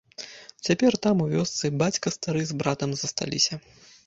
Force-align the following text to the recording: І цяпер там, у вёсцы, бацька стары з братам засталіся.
І 0.21 0.23
цяпер 0.69 0.97
там, 1.05 1.21
у 1.25 1.27
вёсцы, 1.33 1.71
бацька 1.83 2.13
стары 2.17 2.41
з 2.53 2.59
братам 2.63 2.89
засталіся. 3.05 3.63